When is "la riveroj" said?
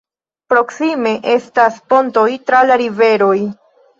2.71-3.37